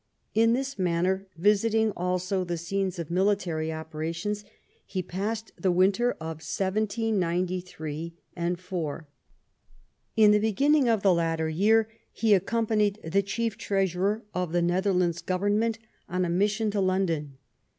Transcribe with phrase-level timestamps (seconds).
[0.33, 4.43] In this manner, visiting also the scenes of military operations,
[4.83, 8.15] he passed the winter of 1793
[8.57, 9.07] 4.
[10.17, 15.21] In the beginning of the latter year he accompanied the chief treasurer of the Netherlands
[15.21, 15.77] Government
[16.09, 17.37] on a mission ta London.